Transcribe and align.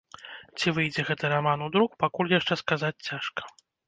Ці 0.59 0.71
выйдзе 0.77 1.03
гэты 1.09 1.29
раман 1.33 1.63
у 1.65 1.67
друк, 1.75 1.91
пакуль 2.05 2.33
яшчэ 2.39 2.57
сказаць 2.63 2.95
цяжка. 3.09 3.47